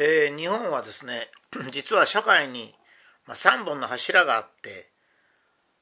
[0.00, 1.28] えー、日本はですね
[1.70, 2.74] 実は社会に、
[3.28, 4.88] 3本の柱があって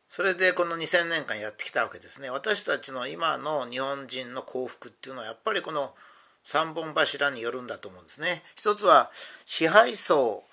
[0.08, 2.30] それでこの2000年間やってきたわけですね。
[2.30, 5.94] 私たちの今の日本人の幸福っていうのはやっぱりこの
[6.44, 8.42] 3本柱によるんだと思うんですね。
[8.54, 9.10] 一つは
[9.44, 10.44] 支配層。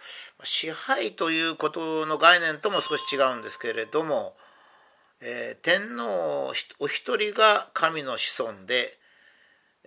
[0.43, 4.35] 支配ということの概念とも少し違うんですけれども、
[5.21, 8.97] えー、天皇お一人が神の子孫で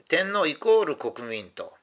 [0.09, 1.75] 天皇イコール国民と。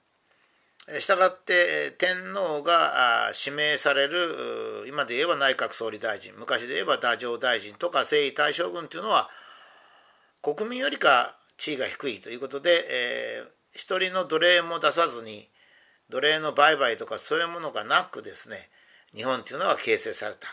[1.00, 9.30] したがって天皇が指名される今で言えば内閣総理大臣昔で言えば太政大臣とか征夷大将軍というのは
[10.42, 15.48] 国民よりか地位が低いということで、えー、一人の奴隷も出さずに
[16.10, 18.70] 奴隷の売買とかそういうものがなくですね
[19.16, 20.48] 日本というのは形成された。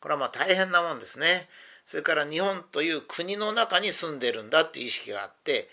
[0.00, 1.48] これはまあ大変なもんですね。
[1.84, 5.68] それから日本という国の中に住んでるんだという意識があって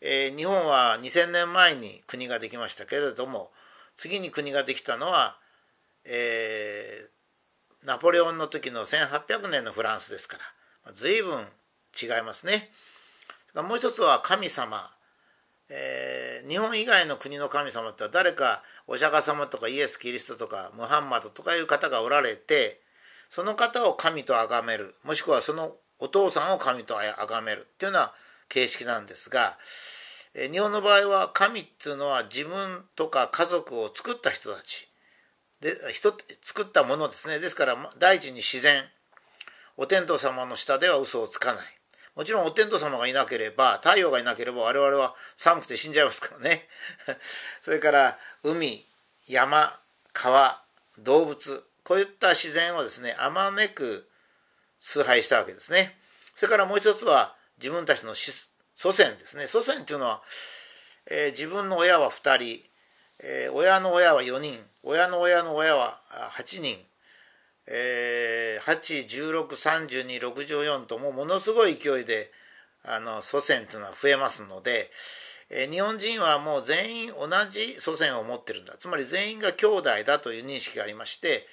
[0.00, 3.50] えー、日本は2000年前に国ができましたけれども
[3.96, 5.36] 次に国ができたのは、
[6.06, 10.38] えー、ナポレオンの時の1800年のフランスですか
[10.86, 11.40] ら、随分
[12.00, 12.70] 違いますね。
[13.54, 14.90] もう一つは神様、
[15.68, 22.80] えー、日本以外の国の神様って誰かお釈迦様とかイエス・キリストとかムハンマドとかいう方がおられて
[23.28, 28.14] その方を神と崇めるもしくはそのお父さんを神と崇めるっていうのは
[28.48, 29.58] 形式なんですが
[30.34, 34.88] 日本の場合は神っていうのは自分とか家族を作った人たち。
[35.60, 37.38] で人作ったものですね。
[37.38, 38.84] ですから第一に自然。
[39.76, 41.64] お天道様の下では嘘をつかない。
[42.14, 46.68] もちろんお天道様がいなければ太陽がいなければ我々は寒くて死んじゃいますからね。
[47.60, 48.86] それから海
[49.26, 49.76] 山
[50.12, 50.62] 川
[50.98, 51.64] 動物。
[51.82, 54.08] こういった自然をですねあまねく
[54.78, 55.98] 崇拝したわけですね。
[56.34, 58.14] それからもう一つは自分たちの
[58.80, 59.46] 祖先ですね。
[59.46, 60.22] 祖先っていうのは、
[61.10, 62.64] えー、自分の親は2人、
[63.22, 66.00] えー、親の親は4人親の親の親は
[66.38, 66.78] 8人、
[67.66, 69.50] えー、
[70.22, 72.32] 8163264ともものすごい勢いで
[72.82, 74.90] あの祖先っていうのは増えますので、
[75.50, 78.76] えー、日本人はもう全員同じ祖先を持ってるんだ。
[78.78, 81.46] つまり全員が兄弟だという認識がありまして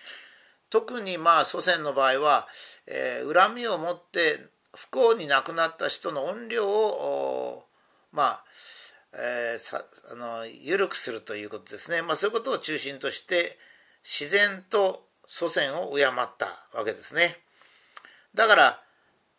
[0.70, 2.48] 特にまあ祖先の場合は、
[2.86, 7.66] えー、恨みを持って不幸に亡くなった人の怨霊を
[8.12, 8.44] まあ、
[9.14, 13.58] えー、さあの緩くするということですね、まあ、そういうことを中心として
[14.04, 16.46] 自然と祖先を敬った
[16.78, 17.38] わけですね。
[18.36, 18.82] だから、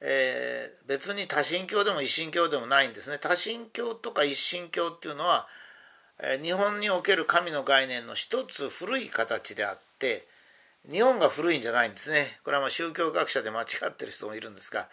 [0.01, 3.19] えー、別に多神教でも一神教でもないんですね。
[3.19, 5.47] 多神教とか一神教っていうのは、
[6.21, 10.27] えー、日本における神の概念の一つ古い形であって
[10.91, 12.27] 日本が古いんじゃないんですね。
[12.45, 14.89] これはま宗教学者で間違ってる人もいるんですが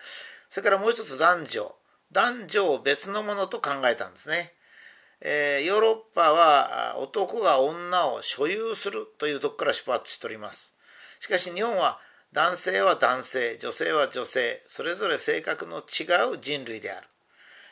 [0.50, 1.76] それからもう一つ男女
[2.12, 4.54] 男女を別のものと考えたんですね。
[5.22, 10.76] えー、ヨーロッパは男が女を所有するというとこから出発しております。
[11.20, 12.00] しかし日本は
[12.32, 16.04] 男性は男性女性は女性それぞれ性格の違
[16.34, 17.08] う人類である。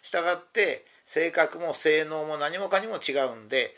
[0.01, 3.73] したがって性格も性能も何もかにも違うんで、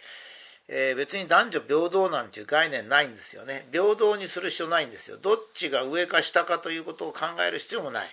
[0.68, 3.68] えー、別に男女平等なんていう概念ないんですよね。
[3.72, 5.18] 平等にする必要ないんですよ。
[5.18, 8.08] どっちが上か下かということを考える必要もない。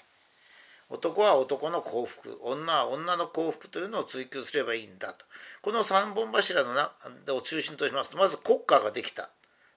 [0.92, 2.38] 男は男の幸福。
[2.44, 5.25] 女は女の幸福というのを追求すればいいんだと。
[5.62, 6.92] この3本柱のな
[7.34, 9.30] を中心としますとまず国家ができた。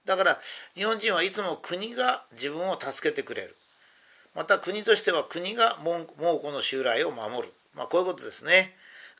[0.04, 0.38] だから
[0.74, 3.56] 日本人はいつも国が自分を助けてくれる。
[4.34, 6.04] また国としては国が蒙
[6.38, 8.74] 古の襲来を守る、まあ、こういうことですね。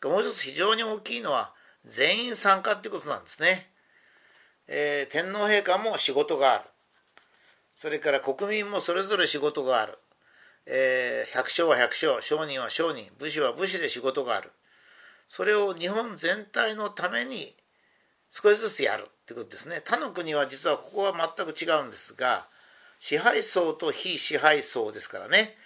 [0.04, 1.54] もう一つ非常に大きいのは
[1.86, 3.70] 全員参加っていうことなんですね、
[4.68, 6.64] えー、天皇陛下も仕事がある。
[7.74, 9.96] それから国民もそれぞれ仕事がある。
[10.66, 14.50] えー、百姓は百姓商人は商人武士は武士で仕事がある。
[15.28, 17.54] それを日本全体のために
[18.30, 19.82] 少しずつやるってことですね。
[19.84, 22.44] 他の国は実はここは全く違うんですが
[23.00, 25.56] 支配層と非支配層ですからね。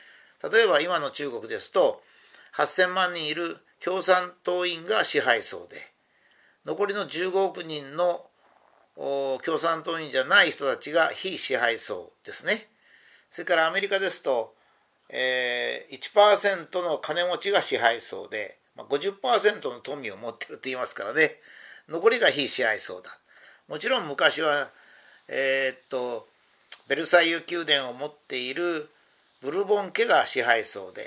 [0.42, 2.02] 例えば今の中国ですと
[2.56, 5.76] 8,000万人いる共産党員が支配層で
[6.64, 8.20] 残りの15億人の
[8.96, 12.68] 共産党員じゃない人たちが非支配層ですね。
[13.30, 14.54] それからアメリカですと
[15.12, 21.36] えー、1%の金持ちが支配層で、まあ、50%の富を持ってるって言いますからね。
[21.88, 23.10] 残りが非支配層だ。
[23.68, 24.68] もちろん昔は
[25.28, 26.28] えー、っと
[26.88, 28.88] ベルサイユ宮殿を持っている
[29.42, 31.02] ブルボン家が支配層で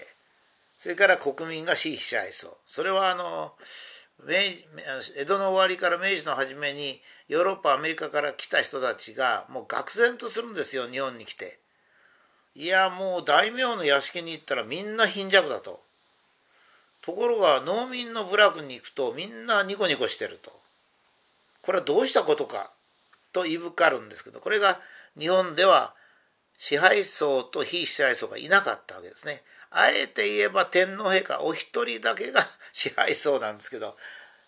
[0.78, 2.58] それから国民が非支配層。
[2.66, 3.54] それはあの
[4.26, 4.34] 明
[5.18, 11.63] 江戸の終わりから明治の初めにヨーロッパアメリカから来た人たちがもう愕然とするんですよ日本に来て。
[12.56, 15.80] いやもう大名の屋敷に行ったらみんな貧弱だと
[17.04, 20.52] ところが農民の部落に行くとみんなニコニコしてると
[21.64, 22.72] これはどうしたことか
[23.34, 24.80] といぶかるんですけどこれが
[25.18, 25.94] 日本では
[26.58, 29.42] 支配層と非支配層がいなかったわけですね。
[29.72, 33.98] あえて言えば天皇陛下お一人だけが 支配層なんですけど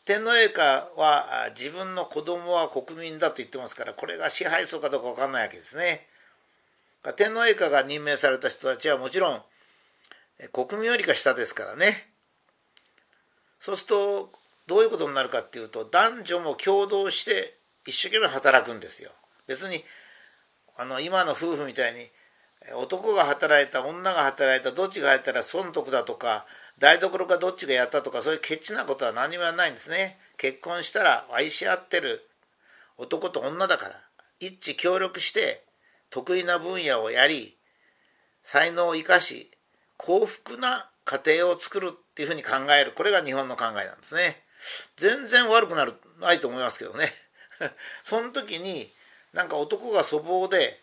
[0.06, 0.62] 天皇陛下
[0.96, 6.08] は自分の子供は国民だと言ってますからこれが支配層かどうか分かんないわけですね。
[7.14, 9.42] 天皇陛下が任命された人たちはもちろん
[10.52, 11.88] 国民よりか下ですからね。
[13.60, 14.30] そうすると
[14.68, 19.12] どういうことになるかっていうと男女も共同して一生懸命働くんですよ。
[19.48, 19.84] 別に
[20.78, 22.10] あの今の夫婦みたいに
[22.76, 26.46] 男が働いた女が働いたどっちがやったら損得だとか
[26.80, 30.18] 台所かどっちがやったとかそういうケチなことは何もないんですね。
[30.38, 32.22] 結婚したら愛し合ってる
[32.98, 33.96] 男と女だから
[34.40, 35.65] 一致協力して
[36.16, 37.58] 得意な分野をやり
[38.42, 39.52] 才能を生かし
[39.98, 44.42] 幸福な家庭を作るっていうふうに考えるこれが日本の考えなんですね。
[44.96, 47.14] 全然悪くなるないと思いますけどね。
[48.02, 48.90] その時に
[49.34, 50.80] なんか男が粗暴で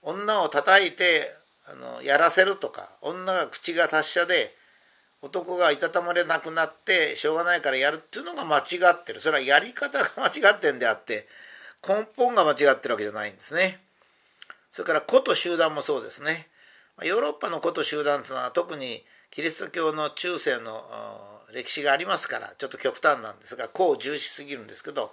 [0.00, 1.34] 女を叩いて
[1.66, 4.56] あのやらせるとか女が口が達者で
[5.20, 8.62] 男がいたたまれなくなってしょうがないからやるっていうのが間違
[8.92, 11.28] ってるそれはやり方が間違ってんであって
[11.86, 13.85] 根本が間違ってるわけじゃないんですね。
[14.70, 16.48] それから個と集団もそうですね。
[17.02, 20.82] ヨーロッパの個と集団というのは特にキリスト教の中世の
[21.52, 25.12] 歴史がありますからちょっと極端なんですが個を重視すぎるんですけど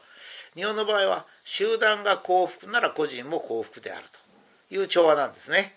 [0.55, 4.03] 日本の場合は集団が幸福なら個人も幸福である
[4.69, 5.73] という調和なんですね。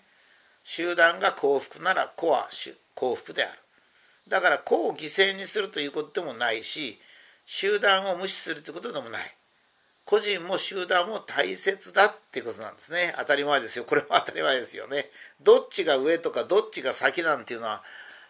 [0.63, 2.47] 集団が幸福なら個は
[2.95, 3.59] 幸福である。
[4.27, 6.99] だから個を犠牲にするということでもないし
[7.45, 9.36] 集団を無視するということでもない。
[10.07, 13.13] 個人も集団も大切だってことなんですね。
[13.19, 13.83] 当たり前ですよ。
[13.83, 15.09] これも当たり前ですよね。
[15.43, 17.83] どっちが上とかどっちが先なんていうのは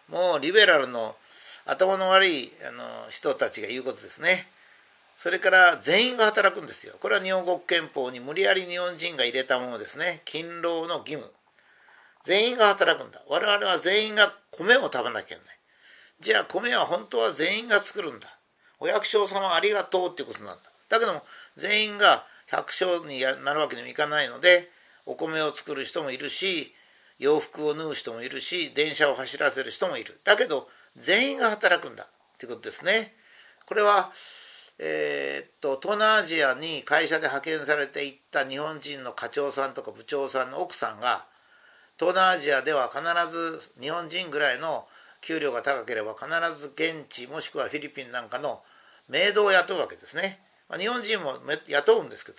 [0.08, 1.14] もうリベラルの
[1.66, 4.48] 頭の悪いあの人たちが言うことですね。
[5.14, 6.96] それから全員が働くんですよ。
[7.00, 10.22] これは日本国憲法に無理やり日本人が入れたものですね。
[10.24, 11.32] 勤労の義務。
[12.24, 13.22] 全員が働くんだ。
[13.28, 15.58] 我々は全員が米を食べなきゃいけない。
[16.18, 18.28] じゃあ米は本当は全員が作るんだ。
[18.80, 20.62] お役所様ありがとうってことなんだ。
[20.88, 21.22] だけども
[21.58, 24.68] 全員が百姓になるわけにもいかないので
[25.04, 26.72] お米を作る人もいるし
[27.18, 30.18] 洋服を縫う人もいるし電車を走らせる人もいる。
[30.24, 32.06] だけど全員が働くんだっ
[32.38, 33.12] ていうことですね。
[33.66, 34.10] これは
[34.78, 41.24] えー、っと東南アジアに会社で派遣されていった日本人の課長さんとか部長さんの奥さんが
[41.98, 44.86] 東南アジアでは必ず日本人ぐらいの
[45.20, 48.62] 給料が高ければ必ず現地もしくはフィリピンなんかの
[49.08, 50.38] メイドを雇うわけですね。
[50.68, 51.38] まあ、日本人も
[51.68, 52.38] 雇うんですけど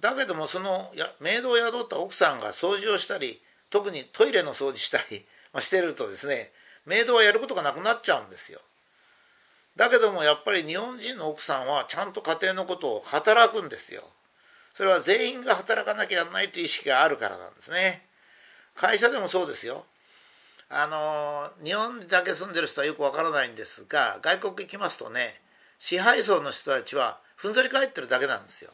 [0.00, 3.38] だけどもそのやメイドを雇った奥さんが掃除をしたり
[3.68, 6.52] 特にトイレの掃除したり、 まあ、してるとですね
[6.86, 8.60] メイドはやることがなくなっちゃうんですよ。
[9.76, 14.02] だけどもやっぱり日本人の奥さんはちゃんと家庭のことを働くんですよ。
[14.72, 18.06] それは全員が働かなきゃならないという意識があるからなんですね。
[18.74, 19.84] 会社でもそうですよ。
[20.70, 25.40] あの日本だけ住んでる人はよくわからないんですが外国行きますとね
[25.80, 28.70] 支配層の人たちはふんぞり返ってるだけなんですよ。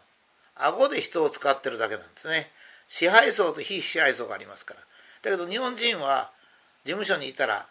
[0.57, 2.51] 顎で人を使ってるだけなんですね。
[2.89, 4.81] 支配層と非支配層がありますから。
[5.23, 6.31] だけど日本人は
[6.85, 7.67] 事務所にいたら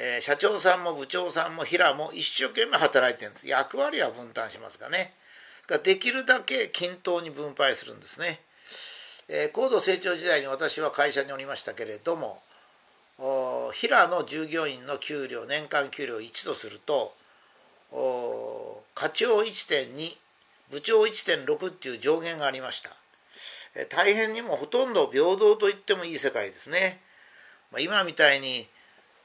[0.00, 5.12] えー、社長さんも部長さんも平も一生懸命働いてるんです役割は分担しますがね
[5.82, 8.40] できるだけ均等に分配するんですね、
[9.28, 12.38] えー、高度成長時代に私は会社におりましたけれども
[13.72, 17.12] 平の従業員の給料年間給料1とすると
[18.94, 20.16] 課長1.2
[20.70, 22.90] 部長1.6っていう上限がありました、
[23.90, 27.00] 大変にもほとんど平等と言ってもいい世界ですね、
[27.72, 28.66] まあ、今みたいに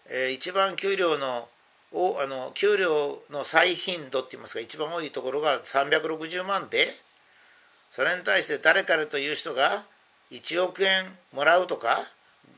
[0.09, 1.47] え、一番給料の
[1.91, 6.87] おあの給料の再頻度って言いますか一番多いところが360万で
[7.91, 9.83] それに対して誰彼という人が
[10.31, 11.97] 1億円もらうとか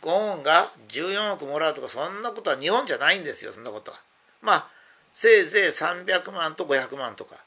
[0.01, 3.99] ゴーンが14億もらうとかそんなことは日本じゃないんですよそんなことは。
[4.41, 4.67] まあ
[5.15, 7.37] せいぜい300万と500万とか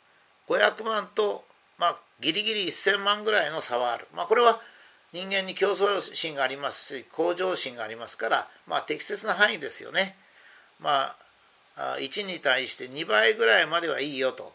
[0.48, 1.44] 500万と
[1.78, 4.06] まあギリギリ1000万ぐらいの差はある。
[4.16, 4.58] まあこれは
[5.12, 10.16] 人間に競争心がありますし向上心がありますから、まあ、適切な範囲ですよね。
[10.80, 11.14] ま
[11.76, 14.54] あ1に対して2倍ぐらいまではいいよと、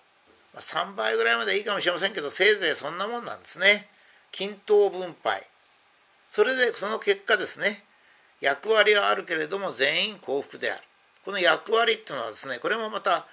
[0.55, 3.87] まあ、3倍ぐらいまでいいかもしれませんけどせいぜいそんなもんなんですね。
[4.31, 5.43] 均等分配
[6.29, 7.83] それでその結果ですね
[8.41, 10.83] 役割はあるけれども全員幸福である
[11.23, 13.25] この役割っていうのはですねこれもまた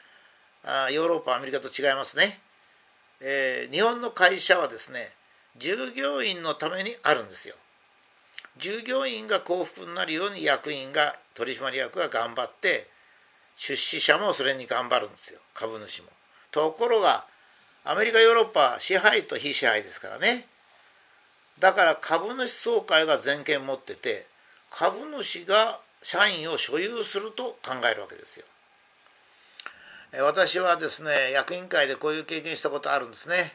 [0.64, 2.40] あヨーロッパアメリカと違いますね。
[3.22, 5.00] えー、日本の会社はですね
[5.56, 7.54] 従業員のためにあるんですよ。
[8.56, 12.88] 従業員が幸福になるように役員が取締役が頑張って
[13.56, 16.08] 出資者もそれに頑張るんですよ株主も。
[16.50, 17.24] ところが
[17.84, 20.46] アメリカヨーロッパ支配と非支配ですからね
[21.58, 24.26] だから株主総会が全権持ってて
[24.70, 28.46] 株主が社員を所有すると考えるわけですよ。
[30.24, 33.52] 私はですね役員会でこういう経験したことあるんですね。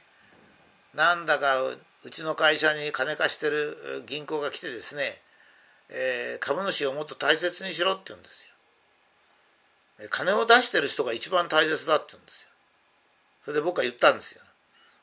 [0.94, 1.78] なんだかう
[2.10, 5.20] ちの会社に金貸してる銀行が来てですね、
[5.90, 10.08] えー、株主をもっと大切にしろって言うんですよ。
[10.10, 12.50] 金を出してる人が一番大切だって言うんですよ。
[13.44, 14.44] それで僕は言ったんですよ。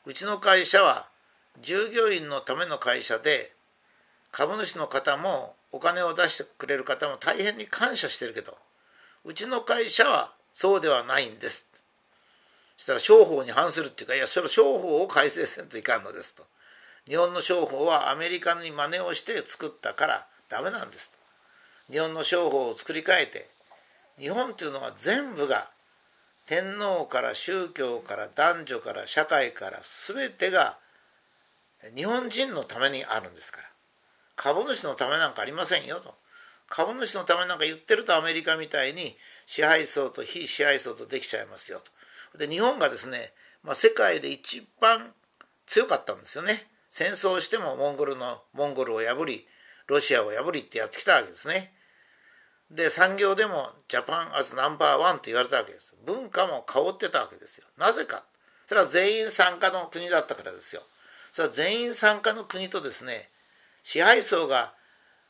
[0.04, 1.08] うちの会社は
[1.61, 3.52] 従業員のための会社で
[4.32, 8.56] 株主の方もお金を出してくれる方も大変に感謝してるけど
[9.24, 11.70] うちの会社はそうではないんです。
[12.76, 16.44] したら商法に反するっていうかいやそれ商法を改正せんといかんのですと。
[17.06, 21.92] 日本の商法はアメリカに真似をして作ったからダメなんですと。
[21.92, 23.46] 日本の商法を作り変えて
[24.18, 25.68] 日本っていうのは全部が
[26.46, 30.76] 天皇から宗教から男女から社会から全てが
[31.94, 33.72] 日本人のためにあるんですから。
[34.42, 36.16] 株主のためなんかありませんよと。
[36.68, 39.14] 株主のためなんか言ってるとアメリカみたいに
[39.46, 41.80] 支配層と非支配層とできちゃいますよ
[42.32, 42.38] と。
[42.38, 43.32] で日本がですね、
[43.62, 45.12] まあ、世界で一番
[45.66, 46.54] 強かったんですよね。
[46.90, 49.46] 戦争してもモンゴルのモンゴルを破り
[49.87, 51.72] ロシアを破りってやってきたわけですね。
[52.68, 57.66] で産業でもジャパンアズナンバーワンと言われたわけです文化も香ってたわけですよ。
[57.78, 58.25] なぜか。
[58.66, 60.82] それは全員参加の国だったからですよ。
[61.30, 63.28] それは全員参加の国とですね
[63.82, 64.72] 支配層が、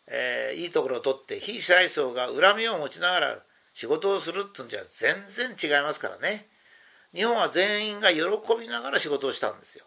[0.08, 3.36] えー、いいところを取って非支配層が恨みを持ちながら
[3.74, 5.16] 仕事をするっていうんじゃ全
[5.56, 6.46] 然違いますからね
[7.14, 8.20] 日本は全員が喜
[8.58, 9.84] びながら仕事をしたんですよ。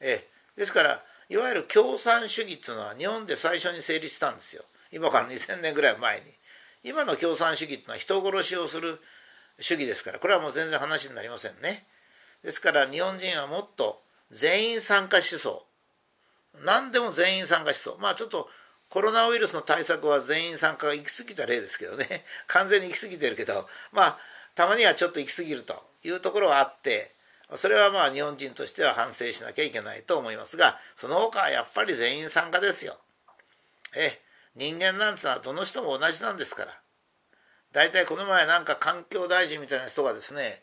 [0.00, 0.24] え
[0.56, 6.26] え、ですからいわゆる共産主義っていうのは日本で最初に成立したんですよ今から2,000年ぐらい前に。
[6.84, 9.00] 今の共産主義っていうのは人殺しをする
[9.58, 11.84] 主義ですからこれはもう全然話になりませんね。
[12.42, 15.66] ですから日本人はもっと全員参加思想
[16.64, 18.48] 何でも全員参加しそうまあちょっと
[18.88, 24.18] コロナウイルスの対策は全員参加が行き過ぎた例ですけどね 完全に行き過ぎてるけどまあ
[24.54, 27.12] たまにはちょっと行き過ぎるというところはあって
[27.54, 32.98] それはまあ日本人としては反省しなきゃいけないと思いますがその他はやっぱり全員参加ですよ。
[33.94, 34.20] え
[34.54, 36.78] 人間なんてのはどの人も同じなんですから。
[37.72, 40.62] 大体この前なんか環境大臣みたいな人がですね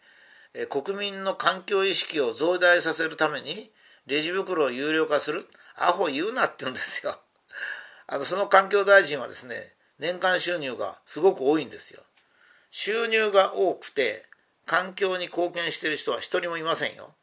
[0.70, 3.72] 国民の環境意識を増大させるために
[4.08, 5.46] レジ袋を有料化する
[5.78, 7.20] アホ言うなって言うんですよ。
[8.08, 12.04] あのその環境大臣はですね年間収入がすごく多いんですよ。
[12.72, 14.26] 収入が多くて
[14.66, 17.16] 環境に貢献してる人は一人もいませんよ。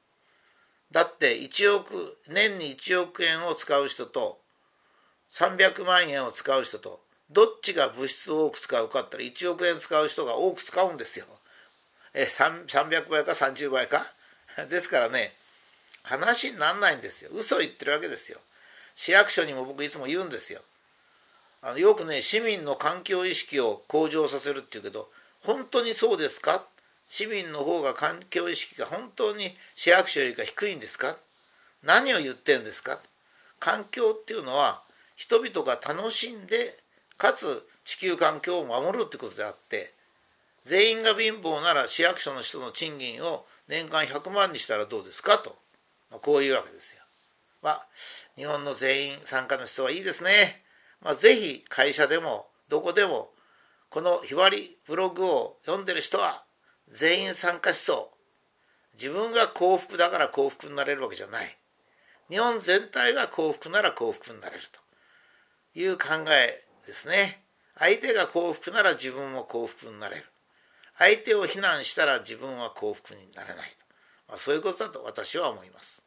[0.90, 4.42] だって1億年に1億円を使う人と
[5.30, 11.26] 300万円を使う人とどっちが物質を多く使うかって言ったら1億円使う人が多く使うんですよ。
[12.14, 14.04] え300倍か30倍か？
[14.68, 15.34] ですからね
[16.02, 17.30] 話になんないんですよ。
[17.32, 18.38] 嘘を言ってるわけですよ。
[18.94, 20.60] 市役所にも僕いつも言うんですよ。
[21.62, 25.08] あのよくね市民の環境意識を向上させるっていうけど
[25.44, 26.62] 本当にそうですか？
[27.08, 31.16] 市民の方が環境意識が本当に市役所よりか低いんですか？
[31.84, 32.98] 何を言ってんですか？
[33.60, 34.80] 環境っていうのは
[35.14, 36.74] 人々が楽しんで
[37.16, 39.92] かつ地球環境を守るってことであって
[40.64, 45.38] 全員が貧乏なら市役所の人の賃金を年間100万にしたらどうですか？
[45.38, 45.54] と。
[46.12, 47.02] まあ、こういうわけですよ。
[47.62, 47.86] まあ、
[48.36, 50.62] 日本の全員参加の人はいいですね。
[51.00, 53.30] まあ、ぜひ会社でもどこでも
[53.88, 56.44] このひばりブログを読んでる人は
[56.88, 58.96] 全員参加しそう。
[58.96, 61.56] 自分が幸福だから幸福になれるわけじゃない。
[62.28, 67.42] 日本全体が幸福なら幸福になれるという考えですね。
[67.78, 70.24] 相手が幸福なら自分も幸福になれる。
[70.98, 73.76] 相手を非難したら自分は幸福になれない。
[74.28, 76.01] まあ、そういうことだと私は思います。